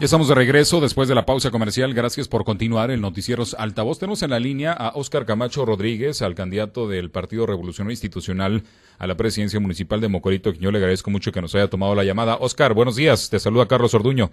Ya 0.00 0.04
estamos 0.04 0.28
de 0.28 0.36
regreso 0.36 0.80
después 0.80 1.08
de 1.08 1.16
la 1.16 1.26
pausa 1.26 1.50
comercial. 1.50 1.92
Gracias 1.92 2.28
por 2.28 2.44
continuar 2.44 2.92
en 2.92 3.00
Noticieros 3.00 3.56
Altavoz. 3.58 3.98
Tenemos 3.98 4.22
en 4.22 4.30
la 4.30 4.38
línea 4.38 4.72
a 4.72 4.92
Óscar 4.94 5.26
Camacho 5.26 5.64
Rodríguez, 5.64 6.22
al 6.22 6.36
candidato 6.36 6.86
del 6.86 7.10
Partido 7.10 7.46
Revolucionario 7.46 7.94
Institucional 7.94 8.62
a 9.00 9.08
la 9.08 9.16
presidencia 9.16 9.58
municipal 9.58 10.00
de 10.00 10.06
Mocorito. 10.06 10.52
Yo 10.52 10.70
le 10.70 10.78
agradezco 10.78 11.10
mucho 11.10 11.32
que 11.32 11.42
nos 11.42 11.52
haya 11.56 11.68
tomado 11.68 11.96
la 11.96 12.04
llamada. 12.04 12.36
Óscar, 12.36 12.74
buenos 12.74 12.94
días. 12.94 13.28
Te 13.28 13.40
saluda 13.40 13.66
Carlos 13.66 13.92
Orduño. 13.92 14.30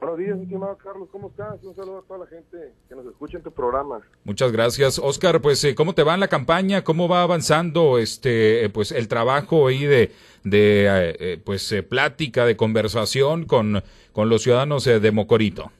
Buenos 0.00 0.18
días, 0.18 0.38
estimado 0.38 0.76
Carlos. 0.76 1.08
¿Cómo 1.10 1.26
estás? 1.28 1.62
Un 1.64 1.74
saludo 1.74 1.98
a 1.98 2.02
toda 2.02 2.20
la 2.20 2.26
gente 2.26 2.72
que 2.88 2.94
nos 2.94 3.04
escucha 3.06 3.38
en 3.38 3.42
tu 3.42 3.50
programa. 3.50 4.00
Muchas 4.22 4.52
gracias, 4.52 5.00
Óscar. 5.00 5.40
Pues, 5.40 5.64
eh, 5.64 5.74
¿cómo 5.74 5.92
te 5.92 6.04
va 6.04 6.14
en 6.14 6.20
la 6.20 6.28
campaña? 6.28 6.84
¿Cómo 6.84 7.08
va 7.08 7.22
avanzando 7.22 7.98
este, 7.98 8.64
eh, 8.64 8.70
pues, 8.70 8.92
el 8.92 9.08
trabajo 9.08 9.66
ahí 9.66 9.86
de, 9.86 10.12
de 10.44 11.14
eh, 11.18 11.42
pues, 11.44 11.74
plática, 11.88 12.44
de 12.44 12.56
conversación 12.56 13.44
con, 13.44 13.82
con 14.12 14.28
los 14.28 14.44
ciudadanos 14.44 14.84
de 14.84 15.10
Mocorito? 15.10 15.72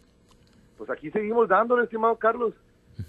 Pues 0.76 0.90
aquí 0.90 1.12
seguimos 1.12 1.48
dándole, 1.48 1.84
estimado 1.84 2.16
Carlos, 2.16 2.54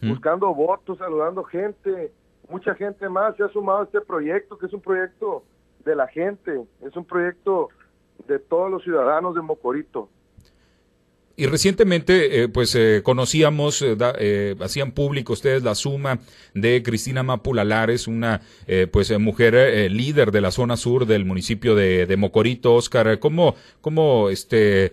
buscando 0.03 0.53
votos, 0.53 0.99
saludando 0.99 1.43
gente. 1.43 2.12
Mucha 2.48 2.76
gente 2.76 3.09
más 3.09 3.35
se 3.35 3.43
ha 3.43 3.49
sumado 3.49 3.79
a 3.79 3.84
este 3.85 4.01
proyecto, 4.01 4.59
que 4.59 4.67
es 4.67 4.73
un 4.73 4.81
proyecto 4.81 5.43
de 5.85 5.95
la 5.95 6.07
gente, 6.07 6.62
es 6.81 6.95
un 6.95 7.05
proyecto 7.05 7.70
de 8.27 8.37
todos 8.37 8.70
los 8.70 8.84
ciudadanos 8.84 9.34
de 9.34 9.41
Mocorito. 9.41 10.07
Y 11.39 11.45
recientemente, 11.45 12.41
eh, 12.41 12.49
pues 12.49 12.75
eh, 12.75 12.99
conocíamos, 13.02 13.81
eh, 13.81 14.55
hacían 14.59 14.91
público 14.91 15.31
ustedes 15.31 15.63
la 15.63 15.73
suma 15.73 16.20
de 16.53 16.84
Cristina 16.84 17.23
Mapulalares, 17.23 18.07
una 18.07 18.41
pues 18.91 19.17
mujer 19.17 19.89
líder 19.89 20.34
de 20.34 20.41
la 20.41 20.52
zona 20.52 20.75
sur 20.75 21.05
del 21.05 21.23
municipio 21.23 21.75
de, 21.75 22.05
de 22.05 22.17
Mocorito. 22.17 22.75
Oscar, 22.75 23.20
¿cómo, 23.20 23.55
cómo 23.79 24.29
este, 24.29 24.91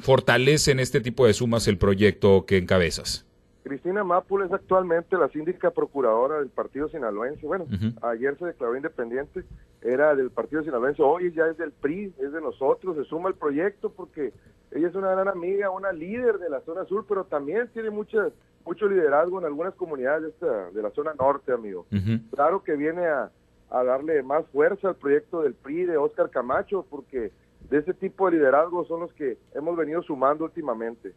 fortalecen 0.00 0.80
este 0.80 1.02
tipo 1.02 1.26
de 1.26 1.34
sumas 1.34 1.68
el 1.68 1.76
proyecto 1.76 2.46
que 2.46 2.56
encabezas? 2.56 3.26
Cristina 3.62 4.02
Mápula 4.02 4.46
es 4.46 4.52
actualmente 4.52 5.16
la 5.16 5.28
síndica 5.28 5.70
procuradora 5.70 6.38
del 6.38 6.48
Partido 6.48 6.88
Sinaloense. 6.88 7.46
Bueno, 7.46 7.66
ayer 8.02 8.36
se 8.36 8.46
declaró 8.46 8.76
independiente, 8.76 9.44
era 9.80 10.14
del 10.16 10.30
Partido 10.30 10.62
Sinaloense, 10.62 11.02
hoy 11.02 11.32
ya 11.32 11.46
es 11.46 11.56
del 11.58 11.70
PRI, 11.70 12.12
es 12.18 12.32
de 12.32 12.40
nosotros, 12.40 12.96
se 12.96 13.04
suma 13.04 13.28
al 13.28 13.36
proyecto 13.36 13.90
porque 13.90 14.32
ella 14.72 14.88
es 14.88 14.94
una 14.94 15.12
gran 15.12 15.28
amiga, 15.28 15.70
una 15.70 15.92
líder 15.92 16.38
de 16.38 16.50
la 16.50 16.60
zona 16.62 16.84
sur, 16.86 17.04
pero 17.08 17.24
también 17.24 17.68
tiene 17.72 17.90
mucha, 17.90 18.30
mucho 18.64 18.88
liderazgo 18.88 19.38
en 19.38 19.46
algunas 19.46 19.74
comunidades 19.74 20.22
de, 20.22 20.28
esta, 20.30 20.70
de 20.70 20.82
la 20.82 20.90
zona 20.90 21.14
norte, 21.14 21.52
amigo. 21.52 21.86
Claro 22.34 22.64
que 22.64 22.74
viene 22.74 23.06
a, 23.06 23.30
a, 23.70 23.84
darle 23.84 24.22
más 24.22 24.44
fuerza 24.48 24.88
al 24.88 24.96
proyecto 24.96 25.42
del 25.42 25.54
PRI 25.54 25.84
de 25.84 25.96
Óscar 25.96 26.30
Camacho, 26.30 26.84
porque 26.90 27.30
de 27.70 27.78
ese 27.78 27.94
tipo 27.94 28.26
de 28.26 28.38
liderazgo 28.38 28.84
son 28.86 29.00
los 29.00 29.12
que 29.12 29.38
hemos 29.54 29.76
venido 29.76 30.02
sumando 30.02 30.44
últimamente. 30.44 31.12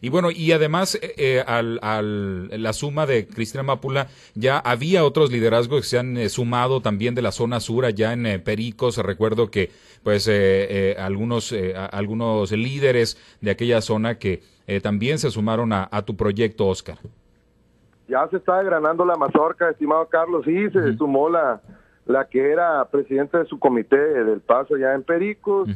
Y 0.00 0.08
bueno, 0.10 0.30
y 0.30 0.52
además 0.52 0.94
eh, 0.96 1.14
eh, 1.16 1.44
al, 1.46 1.78
al, 1.82 2.62
la 2.62 2.72
suma 2.72 3.06
de 3.06 3.26
Cristina 3.26 3.62
Mápula, 3.62 4.08
ya 4.34 4.58
había 4.58 5.04
otros 5.04 5.32
liderazgos 5.32 5.82
que 5.82 5.86
se 5.86 5.98
han 5.98 6.16
eh, 6.16 6.28
sumado 6.28 6.80
también 6.80 7.14
de 7.14 7.22
la 7.22 7.32
zona 7.32 7.60
sur, 7.60 7.84
allá 7.84 8.12
en 8.12 8.42
Pericos. 8.42 8.98
Recuerdo 8.98 9.50
que 9.50 9.70
pues 10.02 10.30
algunos, 10.96 11.54
algunos 11.92 12.52
líderes 12.52 13.18
de 13.40 13.50
aquella 13.50 13.80
zona 13.80 14.18
que 14.18 14.42
también 14.82 15.18
se 15.18 15.30
sumaron 15.30 15.72
a, 15.72 16.02
tu 16.02 16.16
proyecto, 16.16 16.66
Oscar. 16.66 16.98
Ya 18.06 18.26
se 18.28 18.36
está 18.36 18.62
granando 18.62 19.04
la 19.04 19.16
mazorca, 19.16 19.68
estimado 19.70 20.06
Carlos. 20.08 20.44
Sí, 20.46 20.70
se 20.70 20.96
sumó 20.96 21.28
la, 21.28 21.60
la 22.06 22.26
que 22.26 22.52
era 22.52 22.84
presidenta 22.86 23.38
de 23.38 23.44
su 23.46 23.58
comité 23.58 23.98
del 23.98 24.40
paso 24.40 24.76
ya 24.76 24.94
en 24.94 25.02
Pericos. 25.02 25.68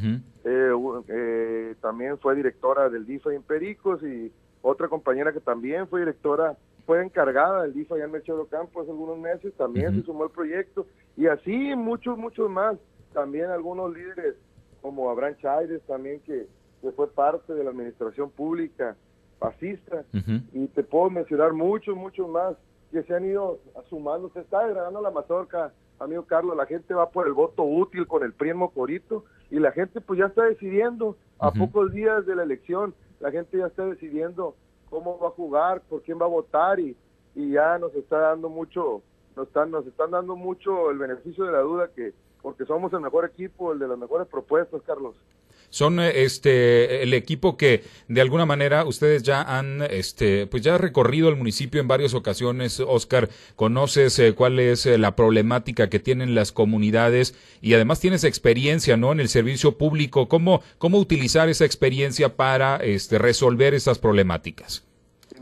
Eh, 0.44 0.72
eh, 1.08 1.74
también 1.80 2.18
fue 2.18 2.34
directora 2.34 2.88
del 2.88 3.06
DIFA 3.06 3.34
en 3.34 3.42
Pericos 3.42 4.02
y 4.02 4.32
otra 4.60 4.88
compañera 4.88 5.32
que 5.32 5.40
también 5.40 5.86
fue 5.86 6.00
directora, 6.00 6.56
fue 6.84 7.04
encargada 7.04 7.62
del 7.62 7.74
DIFA 7.74 7.98
ya 7.98 8.04
en 8.04 8.10
Mercado 8.10 8.46
Campo 8.46 8.80
hace 8.80 8.90
algunos 8.90 9.18
meses, 9.18 9.54
también 9.54 9.94
se 9.94 10.02
sumó 10.02 10.24
al 10.24 10.30
proyecto. 10.30 10.86
Y 11.16 11.26
así 11.26 11.74
muchos, 11.76 12.18
muchos 12.18 12.50
más, 12.50 12.76
también 13.12 13.50
algunos 13.50 13.92
líderes 13.92 14.34
como 14.80 15.10
Abraham 15.10 15.36
Chaires 15.40 15.80
también 15.86 16.20
que, 16.20 16.46
fue 16.96 17.08
parte 17.08 17.54
de 17.54 17.62
la 17.62 17.70
administración 17.70 18.28
pública 18.30 18.96
fascista. 19.38 20.04
Y 20.52 20.66
te 20.66 20.82
puedo 20.82 21.10
mencionar 21.10 21.52
muchos, 21.52 21.96
muchos 21.96 22.28
más 22.28 22.56
que 22.90 23.04
se 23.04 23.14
han 23.14 23.24
ido 23.24 23.60
sumando, 23.88 24.28
se 24.30 24.40
está 24.40 24.66
degradando 24.66 25.00
la 25.00 25.12
mazorca 25.12 25.72
amigo 26.02 26.24
Carlos, 26.24 26.56
la 26.56 26.66
gente 26.66 26.94
va 26.94 27.10
por 27.10 27.26
el 27.26 27.32
voto 27.32 27.62
útil 27.62 28.06
con 28.06 28.22
el 28.22 28.32
primo 28.32 28.70
Corito 28.70 29.24
y 29.52 29.58
la 29.58 29.70
gente 29.70 30.00
pues 30.00 30.18
ya 30.18 30.26
está 30.26 30.44
decidiendo 30.44 31.14
a 31.38 31.52
pocos 31.52 31.92
días 31.92 32.24
de 32.24 32.34
la 32.34 32.42
elección, 32.42 32.94
la 33.20 33.30
gente 33.30 33.58
ya 33.58 33.66
está 33.66 33.84
decidiendo 33.84 34.56
cómo 34.88 35.18
va 35.18 35.28
a 35.28 35.32
jugar, 35.32 35.82
por 35.82 36.00
quién 36.00 36.18
va 36.18 36.24
a 36.24 36.28
votar 36.28 36.80
y, 36.80 36.96
y 37.34 37.50
ya 37.52 37.76
nos 37.78 37.94
está 37.94 38.16
dando 38.16 38.48
mucho, 38.48 39.02
nos 39.36 39.48
están, 39.48 39.70
nos 39.70 39.86
están 39.86 40.10
dando 40.10 40.36
mucho 40.36 40.90
el 40.90 40.96
beneficio 40.96 41.44
de 41.44 41.52
la 41.52 41.60
duda 41.60 41.90
que 41.94 42.14
porque 42.40 42.64
somos 42.64 42.94
el 42.94 43.00
mejor 43.00 43.26
equipo, 43.26 43.72
el 43.72 43.78
de 43.78 43.88
las 43.88 43.98
mejores 43.98 44.26
propuestas, 44.26 44.80
Carlos 44.86 45.14
son 45.72 46.00
eh, 46.00 46.22
este 46.22 47.02
el 47.02 47.14
equipo 47.14 47.56
que 47.56 47.82
de 48.06 48.20
alguna 48.20 48.46
manera 48.46 48.84
ustedes 48.84 49.22
ya 49.22 49.42
han 49.42 49.82
este 49.82 50.46
pues 50.46 50.62
ya 50.62 50.76
recorrido 50.78 51.30
el 51.30 51.36
municipio 51.36 51.80
en 51.80 51.88
varias 51.88 52.14
ocasiones. 52.14 52.78
Oscar 52.78 53.30
conoces 53.56 54.18
eh, 54.18 54.34
cuál 54.34 54.60
es 54.60 54.86
eh, 54.86 54.98
la 54.98 55.16
problemática 55.16 55.88
que 55.88 55.98
tienen 55.98 56.34
las 56.34 56.52
comunidades 56.52 57.34
y 57.62 57.72
además 57.72 58.00
tienes 58.00 58.22
experiencia 58.22 58.96
no 58.96 59.12
en 59.12 59.20
el 59.20 59.28
servicio 59.28 59.78
público. 59.78 60.28
Cómo 60.28 60.62
cómo 60.78 60.98
utilizar 60.98 61.48
esa 61.48 61.64
experiencia 61.64 62.36
para 62.36 62.76
este 62.76 63.18
resolver 63.18 63.72
esas 63.72 63.98
problemáticas 63.98 64.84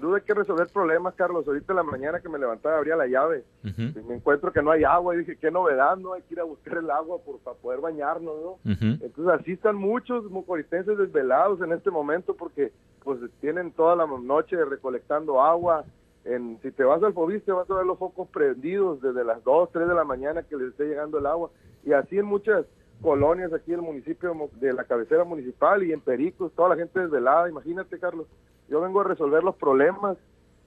sin 0.00 0.08
duda 0.08 0.16
hay 0.16 0.24
que 0.24 0.34
resolver 0.34 0.66
problemas, 0.68 1.14
Carlos. 1.14 1.46
Ahorita 1.46 1.72
en 1.72 1.76
la 1.76 1.82
mañana 1.82 2.20
que 2.20 2.28
me 2.30 2.38
levantaba 2.38 2.78
abría 2.78 2.96
la 2.96 3.06
llave 3.06 3.44
y 3.62 4.00
me 4.08 4.14
encuentro 4.14 4.50
que 4.50 4.62
no 4.62 4.70
hay 4.70 4.82
agua 4.82 5.14
y 5.14 5.18
dije, 5.18 5.36
qué 5.36 5.50
novedad, 5.50 5.96
¿no? 5.98 6.14
Hay 6.14 6.22
que 6.22 6.34
ir 6.34 6.40
a 6.40 6.44
buscar 6.44 6.78
el 6.78 6.90
agua 6.90 7.18
por, 7.18 7.38
para 7.40 7.56
poder 7.58 7.80
bañarnos, 7.80 8.34
¿no? 8.42 8.58
Entonces 8.64 9.28
así 9.28 9.52
están 9.52 9.76
muchos 9.76 10.24
mucoritenses 10.30 10.96
desvelados 10.96 11.60
en 11.60 11.72
este 11.72 11.90
momento 11.90 12.34
porque 12.34 12.72
pues 13.04 13.18
tienen 13.40 13.72
toda 13.72 13.94
la 13.94 14.06
noche 14.06 14.64
recolectando 14.64 15.42
agua. 15.42 15.84
En, 16.24 16.58
si 16.62 16.70
te 16.70 16.84
vas 16.84 17.02
al 17.02 17.14
te 17.14 17.52
vas 17.52 17.70
a 17.70 17.74
ver 17.74 17.86
los 17.86 17.98
focos 17.98 18.28
prendidos 18.28 19.00
desde 19.02 19.24
las 19.24 19.42
2, 19.44 19.70
3 19.72 19.88
de 19.88 19.94
la 19.94 20.04
mañana 20.04 20.42
que 20.42 20.56
les 20.56 20.68
esté 20.68 20.84
llegando 20.84 21.18
el 21.18 21.26
agua. 21.26 21.50
Y 21.84 21.92
así 21.92 22.18
en 22.18 22.26
muchas 22.26 22.64
colonias 23.00 23.52
aquí 23.52 23.72
en 23.72 23.80
el 23.80 23.86
municipio 23.86 24.50
de 24.60 24.72
la 24.72 24.84
cabecera 24.84 25.24
municipal 25.24 25.82
y 25.82 25.92
en 25.92 26.00
Pericos, 26.00 26.52
toda 26.54 26.70
la 26.70 26.76
gente 26.76 27.00
desvelada, 27.00 27.48
imagínate 27.48 27.98
Carlos. 27.98 28.26
Yo 28.68 28.80
vengo 28.80 29.00
a 29.00 29.04
resolver 29.04 29.42
los 29.42 29.56
problemas. 29.56 30.16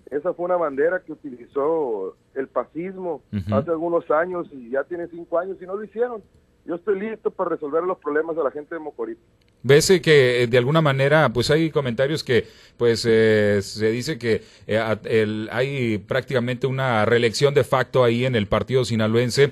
Esa 0.10 0.34
fue 0.34 0.46
una 0.46 0.58
bandera 0.58 1.02
que 1.02 1.14
utilizó 1.14 2.16
el 2.34 2.48
fascismo 2.48 3.22
hace 3.52 3.72
algunos 3.72 4.10
años 4.12 4.48
y 4.52 4.70
ya 4.70 4.84
tiene 4.84 5.08
cinco 5.08 5.40
años 5.40 5.58
y 5.62 5.66
no 5.66 5.76
lo 5.76 5.84
hicieron. 5.84 6.22
Yo 6.66 6.76
estoy 6.76 7.00
listo 7.00 7.32
para 7.32 7.52
resolver 7.52 7.84
los 7.84 7.98
problemas 8.00 8.36
de 8.36 8.44
la 8.44 8.52
gente 8.52 8.76
de 8.76 8.80
Mocorito. 8.80 9.22
Ves 9.66 9.88
que 10.01 10.44
eh, 10.44 10.47
de 10.47 10.57
alguna 10.57 10.81
manera, 10.81 11.31
pues 11.31 11.50
hay 11.50 11.72
comentarios 11.72 12.22
que, 12.22 12.46
pues 12.78 13.06
eh, 13.09 13.59
se 13.62 13.91
dice 13.91 14.18
que 14.18 14.41
eh, 14.68 15.47
hay 15.51 15.97
prácticamente 16.00 16.68
una 16.68 17.06
reelección 17.06 17.53
de 17.53 17.63
facto 17.63 18.03
ahí 18.03 18.25
en 18.25 18.35
el 18.35 18.47
partido 18.47 18.84
sinaloense. 18.84 19.52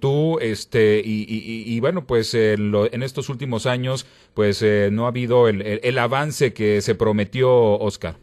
Tú, 0.00 0.38
este, 0.40 1.02
y, 1.04 1.78
bueno, 1.80 2.06
pues 2.06 2.32
en, 2.32 3.02
estos 3.02 3.28
últimos 3.28 3.66
años, 3.66 4.06
pues 4.32 4.64
no 4.90 5.04
ha 5.04 5.08
habido 5.08 5.46
el, 5.48 5.98
avance 5.98 6.54
que 6.54 6.80
se 6.80 6.94
prometió, 6.94 7.78
Oscar. 7.78 8.16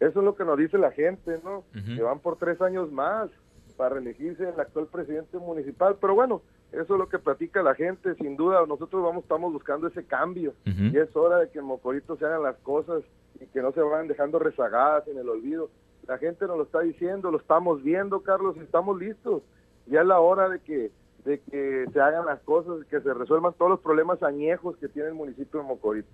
Eso 0.00 0.18
es 0.20 0.24
lo 0.24 0.36
que 0.36 0.44
nos 0.44 0.58
dice 0.58 0.76
la 0.76 0.92
gente, 0.92 1.40
¿no? 1.42 1.64
Que 1.72 2.02
van 2.02 2.18
por 2.18 2.36
tres 2.36 2.60
años 2.60 2.92
más 2.92 3.30
para 3.78 3.94
reelegirse 3.94 4.42
el 4.42 4.60
actual 4.60 4.86
presidente 4.88 5.38
municipal. 5.38 5.96
Pero 5.98 6.14
bueno, 6.14 6.42
eso 6.76 6.94
es 6.94 6.98
lo 6.98 7.08
que 7.08 7.18
platica 7.18 7.62
la 7.62 7.74
gente, 7.74 8.14
sin 8.16 8.36
duda. 8.36 8.66
Nosotros 8.66 9.02
vamos, 9.02 9.22
estamos 9.22 9.52
buscando 9.52 9.86
ese 9.86 10.04
cambio 10.04 10.52
y 10.64 10.96
es 10.98 11.14
hora 11.16 11.38
de 11.38 11.50
que 11.50 11.58
en 11.58 11.64
Mocorito 11.64 12.16
se 12.16 12.26
hagan 12.26 12.42
las 12.42 12.56
cosas 12.56 13.02
y 13.40 13.46
que 13.46 13.62
no 13.62 13.72
se 13.72 13.80
vayan 13.80 14.08
dejando 14.08 14.38
rezagadas 14.38 15.08
en 15.08 15.16
el 15.16 15.28
olvido. 15.28 15.70
La 16.06 16.18
gente 16.18 16.46
nos 16.46 16.58
lo 16.58 16.64
está 16.64 16.80
diciendo, 16.80 17.30
lo 17.30 17.38
estamos 17.38 17.82
viendo, 17.82 18.20
Carlos, 18.20 18.56
y 18.56 18.60
estamos 18.60 18.98
listos. 18.98 19.42
Ya 19.86 20.02
es 20.02 20.06
la 20.06 20.20
hora 20.20 20.48
de 20.50 20.60
que 20.60 20.90
de 21.26 21.40
que 21.40 21.86
se 21.92 22.00
hagan 22.00 22.24
las 22.24 22.40
cosas, 22.42 22.86
que 22.88 23.00
se 23.00 23.12
resuelvan 23.12 23.52
todos 23.58 23.72
los 23.72 23.80
problemas 23.80 24.22
añejos 24.22 24.76
que 24.76 24.88
tiene 24.88 25.08
el 25.08 25.14
municipio 25.14 25.60
de 25.60 25.66
Mocorito. 25.66 26.08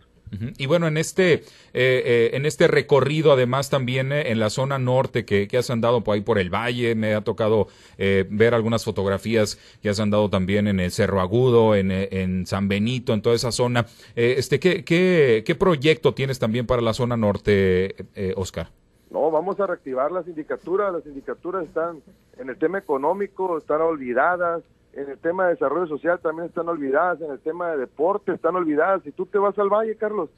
Y 0.57 0.65
bueno, 0.65 0.87
en 0.87 0.97
este, 0.97 1.35
eh, 1.35 1.43
eh, 1.75 2.31
en 2.33 2.47
este 2.47 2.67
recorrido, 2.67 3.33
además 3.33 3.69
también 3.69 4.11
eh, 4.13 4.31
en 4.31 4.41
la 4.41 4.49
zona 4.49 4.79
norte 4.79 5.27
que, 5.27 5.47
que, 5.47 5.59
has 5.59 5.69
andado 5.69 6.03
por 6.03 6.15
ahí 6.15 6.23
por 6.23 6.39
el 6.39 6.49
valle, 6.49 6.95
me 6.95 7.15
ha 7.15 7.21
tocado 7.21 7.69
ver 7.99 8.55
algunas 8.55 8.85
fotografías 8.85 9.59
que 9.83 9.91
has 9.91 10.01
andado 10.01 10.31
también 10.31 10.67
en 10.67 10.81
el 10.81 10.91
Cerro 10.91 11.21
Agudo, 11.21 11.75
en, 11.75 11.91
en 11.91 12.47
San 12.47 12.69
Benito, 12.69 13.13
en 13.13 13.21
toda 13.21 13.37
esa 13.37 13.53
zona. 13.53 13.87
este, 14.17 14.59
¿qué, 14.59 14.83
qué, 14.83 15.45
qué 15.45 15.55
proyecto 15.55 16.15
tienes 16.15 16.39
también 16.39 16.67
para 16.67 16.81
la 16.81 16.95
zona 16.95 17.19
norte, 17.19 17.95
Oscar? 18.37 18.71
No, 19.11 19.31
vamos 19.31 19.61
a 19.61 19.67
reactivar 19.67 20.11
las 20.11 20.25
sindicaturas. 20.25 20.91
Las 20.91 21.05
sindicaturas 21.05 21.65
están 21.65 22.03
en 22.39 22.49
el 22.49 22.57
tema 22.57 22.79
económico, 22.79 23.59
están 23.59 23.83
olvidadas 23.83 24.63
en 24.93 25.09
el 25.09 25.19
tema 25.19 25.45
de 25.45 25.55
desarrollo 25.55 25.87
social 25.87 26.21
también 26.21 26.49
están 26.49 26.69
olvidadas, 26.69 27.21
en 27.21 27.31
el 27.31 27.39
tema 27.41 27.71
de 27.71 27.79
deporte 27.79 28.33
están 28.33 28.57
olvidadas. 28.57 29.03
Si 29.03 29.13
tú 29.13 29.27
te 29.27 29.39
vas 29.39 29.59
al 29.59 29.71
valle, 29.71 29.97
Carlos, 29.97 30.31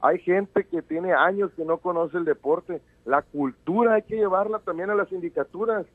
hay 0.00 0.18
gente 0.18 0.64
que 0.64 0.82
tiene 0.82 1.12
años 1.14 1.50
que 1.56 1.64
no 1.64 1.78
conoce 1.78 2.18
el 2.18 2.24
deporte. 2.24 2.80
La 3.04 3.22
cultura 3.22 3.94
hay 3.94 4.02
que 4.02 4.16
llevarla 4.16 4.58
también 4.58 4.90
a 4.90 4.94
las 4.94 5.08
sindicaturas. 5.08 5.86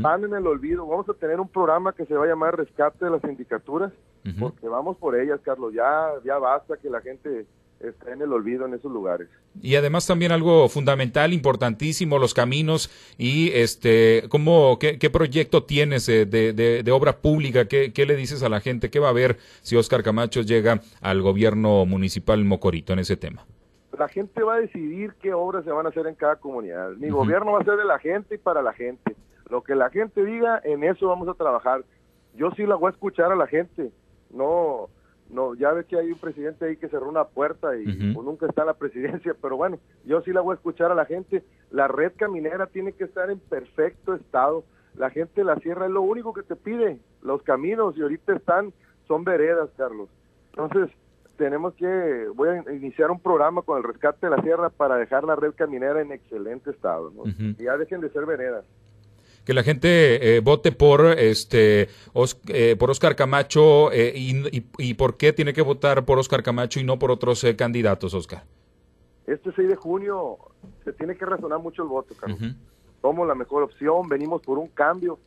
Van 0.00 0.22
en 0.22 0.32
el 0.34 0.46
olvido. 0.46 0.86
Vamos 0.86 1.08
a 1.08 1.14
tener 1.14 1.40
un 1.40 1.48
programa 1.48 1.92
que 1.92 2.06
se 2.06 2.14
va 2.14 2.24
a 2.24 2.28
llamar 2.28 2.56
Rescate 2.56 3.04
de 3.04 3.10
las 3.10 3.20
Sindicaturas, 3.22 3.92
porque 4.38 4.68
vamos 4.68 4.96
por 4.98 5.18
ellas, 5.18 5.40
Carlos. 5.42 5.74
Ya, 5.74 6.10
ya 6.24 6.38
basta 6.38 6.76
que 6.76 6.88
la 6.88 7.00
gente 7.00 7.46
está 7.82 8.12
en 8.12 8.22
el 8.22 8.32
olvido 8.32 8.66
en 8.66 8.74
esos 8.74 8.90
lugares. 8.90 9.28
Y 9.60 9.76
además 9.76 10.06
también 10.06 10.32
algo 10.32 10.68
fundamental, 10.68 11.32
importantísimo, 11.32 12.18
los 12.18 12.34
caminos 12.34 12.90
y 13.18 13.50
este, 13.52 14.24
¿cómo, 14.28 14.78
qué, 14.78 15.10
proyecto 15.10 15.64
tienes 15.64 16.06
de, 16.06 16.24
de, 16.26 16.92
obra 16.92 17.18
pública? 17.18 17.66
¿Qué, 17.66 17.92
¿Qué, 17.92 18.06
le 18.06 18.16
dices 18.16 18.42
a 18.42 18.48
la 18.48 18.60
gente? 18.60 18.90
¿Qué 18.90 18.98
va 18.98 19.08
a 19.08 19.12
ver 19.12 19.38
si 19.62 19.76
Oscar 19.76 20.02
Camacho 20.02 20.42
llega 20.42 20.80
al 21.00 21.22
gobierno 21.22 21.84
municipal 21.86 22.44
Mocorito 22.44 22.92
en 22.92 23.00
ese 23.00 23.16
tema? 23.16 23.44
La 23.98 24.08
gente 24.08 24.42
va 24.42 24.54
a 24.54 24.60
decidir 24.60 25.14
qué 25.20 25.34
obras 25.34 25.64
se 25.64 25.70
van 25.70 25.86
a 25.86 25.90
hacer 25.90 26.06
en 26.06 26.14
cada 26.14 26.36
comunidad. 26.36 26.92
Mi 26.92 27.10
gobierno 27.10 27.52
va 27.52 27.60
a 27.60 27.64
ser 27.64 27.76
de 27.76 27.84
la 27.84 27.98
gente 27.98 28.36
y 28.36 28.38
para 28.38 28.62
la 28.62 28.72
gente. 28.72 29.14
Lo 29.50 29.62
que 29.62 29.74
la 29.74 29.90
gente 29.90 30.24
diga, 30.24 30.62
en 30.64 30.82
eso 30.82 31.08
vamos 31.08 31.28
a 31.28 31.34
trabajar. 31.34 31.84
Yo 32.34 32.50
sí 32.52 32.64
la 32.64 32.76
voy 32.76 32.88
a 32.88 32.92
escuchar 32.92 33.30
a 33.30 33.36
la 33.36 33.46
gente. 33.46 33.90
No, 34.30 34.88
no, 35.32 35.54
ya 35.54 35.72
ve 35.72 35.84
que 35.84 35.96
hay 35.96 36.12
un 36.12 36.18
presidente 36.18 36.66
ahí 36.66 36.76
que 36.76 36.88
cerró 36.88 37.08
una 37.08 37.24
puerta 37.24 37.74
y 37.76 37.84
pues, 37.84 38.24
nunca 38.24 38.46
está 38.46 38.64
la 38.64 38.74
presidencia, 38.74 39.34
pero 39.40 39.56
bueno, 39.56 39.78
yo 40.04 40.20
sí 40.20 40.32
la 40.32 40.42
voy 40.42 40.52
a 40.52 40.56
escuchar 40.56 40.92
a 40.92 40.94
la 40.94 41.06
gente. 41.06 41.42
La 41.70 41.88
red 41.88 42.12
caminera 42.16 42.66
tiene 42.66 42.92
que 42.92 43.04
estar 43.04 43.30
en 43.30 43.38
perfecto 43.38 44.14
estado. 44.14 44.64
La 44.94 45.08
gente 45.08 45.40
de 45.40 45.44
la 45.44 45.56
sierra 45.56 45.86
es 45.86 45.90
lo 45.90 46.02
único 46.02 46.34
que 46.34 46.42
te 46.42 46.54
pide, 46.54 46.98
los 47.22 47.42
caminos, 47.42 47.96
y 47.96 48.02
ahorita 48.02 48.34
están, 48.34 48.74
son 49.08 49.24
veredas, 49.24 49.70
Carlos. 49.78 50.10
Entonces, 50.50 50.94
tenemos 51.38 51.72
que, 51.74 52.28
voy 52.34 52.50
a 52.50 52.72
iniciar 52.74 53.10
un 53.10 53.18
programa 53.18 53.62
con 53.62 53.78
el 53.78 53.84
rescate 53.84 54.26
de 54.26 54.36
la 54.36 54.42
sierra 54.42 54.68
para 54.68 54.96
dejar 54.96 55.24
la 55.24 55.34
red 55.34 55.54
caminera 55.54 56.02
en 56.02 56.12
excelente 56.12 56.70
estado, 56.70 57.10
¿no? 57.10 57.22
Y 57.26 57.64
ya 57.64 57.78
dejen 57.78 58.02
de 58.02 58.10
ser 58.10 58.26
veredas 58.26 58.66
que 59.44 59.54
la 59.54 59.62
gente 59.62 60.36
eh, 60.36 60.40
vote 60.40 60.72
por 60.72 61.04
este 61.18 61.88
eh, 62.48 62.76
por 62.78 62.90
Oscar 62.90 63.16
Camacho 63.16 63.90
eh, 63.92 64.12
y, 64.14 64.64
y, 64.78 64.94
por 64.94 65.16
qué 65.16 65.32
tiene 65.32 65.52
que 65.52 65.62
votar 65.62 66.04
por 66.04 66.18
Oscar 66.18 66.42
Camacho 66.42 66.80
y 66.80 66.84
no 66.84 66.98
por 66.98 67.10
otros 67.10 67.44
candidatos, 67.56 68.14
Oscar. 68.14 68.44
Este 69.26 69.52
6 69.52 69.68
de 69.68 69.76
junio 69.76 70.38
se 70.84 70.92
tiene 70.92 71.16
que 71.16 71.24
razonar 71.24 71.58
mucho 71.58 71.82
el 71.82 71.88
voto, 71.88 72.14
Carlos. 72.14 72.38
Somos 73.00 73.26
la 73.26 73.34
mejor 73.34 73.64
opción, 73.64 74.08
venimos 74.08 74.42
por 74.42 74.58
un 74.58 74.68
cambio. 74.68 75.18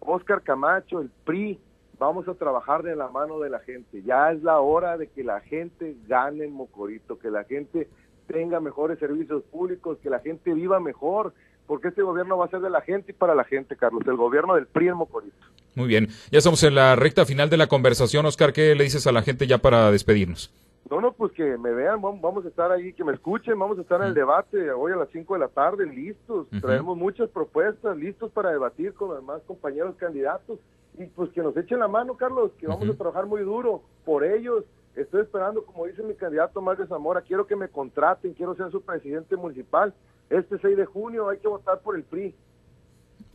Oscar 0.00 0.42
Camacho, 0.42 1.00
el 1.00 1.10
PRI, 1.24 1.58
vamos 1.98 2.28
a 2.28 2.34
trabajar 2.34 2.82
de 2.82 2.94
la 2.94 3.08
mano 3.08 3.40
de 3.40 3.50
la 3.50 3.60
gente. 3.60 4.02
Ya 4.02 4.30
es 4.30 4.42
la 4.42 4.60
hora 4.60 4.96
de 4.96 5.08
que 5.08 5.24
la 5.24 5.40
gente 5.40 5.96
gane 6.06 6.44
en 6.44 6.52
Mocorito, 6.52 7.18
que 7.18 7.30
la 7.30 7.44
gente 7.44 7.88
tenga 8.26 8.60
mejores 8.60 8.98
servicios 8.98 9.42
públicos, 9.44 9.98
que 10.02 10.10
la 10.10 10.20
gente 10.20 10.52
viva 10.52 10.80
mejor, 10.80 11.32
porque 11.66 11.88
este 11.88 12.02
gobierno 12.02 12.38
va 12.38 12.46
a 12.46 12.48
ser 12.48 12.60
de 12.60 12.70
la 12.70 12.80
gente 12.80 13.12
y 13.12 13.14
para 13.14 13.34
la 13.34 13.44
gente, 13.44 13.76
Carlos, 13.76 14.02
el 14.06 14.16
gobierno 14.16 14.54
del 14.54 14.66
PRI 14.66 14.88
en 14.88 14.96
Mocorito. 14.96 15.36
Muy 15.74 15.88
bien, 15.88 16.08
ya 16.30 16.38
estamos 16.38 16.62
en 16.62 16.74
la 16.74 16.96
recta 16.96 17.26
final 17.26 17.50
de 17.50 17.56
la 17.56 17.66
conversación, 17.66 18.24
Oscar, 18.26 18.52
¿qué 18.52 18.74
le 18.74 18.84
dices 18.84 19.06
a 19.06 19.12
la 19.12 19.22
gente 19.22 19.46
ya 19.46 19.58
para 19.58 19.90
despedirnos? 19.90 20.52
No, 20.90 21.00
no, 21.00 21.12
pues 21.12 21.32
que 21.32 21.58
me 21.58 21.72
vean, 21.72 22.00
vamos 22.00 22.44
a 22.44 22.48
estar 22.48 22.70
ahí, 22.70 22.92
que 22.92 23.02
me 23.02 23.12
escuchen, 23.12 23.58
vamos 23.58 23.76
a 23.78 23.82
estar 23.82 24.00
en 24.00 24.08
el 24.08 24.14
debate 24.14 24.70
hoy 24.70 24.92
a 24.92 24.96
las 24.96 25.08
5 25.10 25.34
de 25.34 25.40
la 25.40 25.48
tarde, 25.48 25.84
listos, 25.84 26.46
traemos 26.60 26.96
muchas 26.96 27.28
propuestas, 27.28 27.96
listos 27.96 28.30
para 28.30 28.50
debatir 28.50 28.94
con 28.94 29.08
los 29.08 29.18
demás 29.18 29.42
compañeros 29.46 29.96
candidatos 29.96 30.60
y 30.98 31.06
pues 31.06 31.30
que 31.30 31.42
nos 31.42 31.56
echen 31.56 31.80
la 31.80 31.88
mano, 31.88 32.16
Carlos, 32.16 32.52
que 32.58 32.66
vamos 32.66 32.88
a 32.88 32.94
trabajar 32.94 33.26
muy 33.26 33.42
duro 33.42 33.82
por 34.04 34.24
ellos. 34.24 34.64
Estoy 34.94 35.22
esperando, 35.22 35.64
como 35.64 35.86
dice 35.86 36.02
mi 36.02 36.14
candidato 36.14 36.60
de 36.60 36.86
Zamora, 36.86 37.20
quiero 37.20 37.46
que 37.46 37.56
me 37.56 37.68
contraten, 37.68 38.32
quiero 38.32 38.54
ser 38.54 38.70
su 38.70 38.80
presidente 38.80 39.36
municipal 39.36 39.92
este 40.30 40.58
6 40.58 40.76
de 40.76 40.84
junio 40.86 41.28
hay 41.28 41.38
que 41.38 41.48
votar 41.48 41.80
por 41.80 41.96
el 41.96 42.02
PRI. 42.04 42.34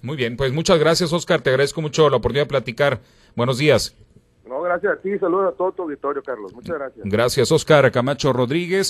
Muy 0.02 0.18
bien, 0.18 0.36
pues 0.36 0.52
muchas 0.52 0.80
gracias, 0.80 1.14
Oscar. 1.14 1.42
Te 1.42 1.50
agradezco 1.52 1.82
mucho 1.82 2.10
la 2.10 2.18
oportunidad 2.18 2.46
de 2.46 2.50
platicar. 2.50 3.00
Buenos 3.36 3.58
días. 3.58 3.96
No, 4.46 4.62
gracias 4.62 4.94
a 4.94 5.02
ti. 5.02 5.18
Saludos 5.20 5.54
a 5.54 5.56
todo 5.56 5.72
tu 5.72 5.84
auditorio, 5.84 6.22
Carlos. 6.24 6.54
Muchas 6.54 6.76
gracias. 6.76 7.06
Gracias, 7.06 7.52
Oscar 7.52 7.92
Camacho 7.92 8.34
Rodríguez. 8.34 8.90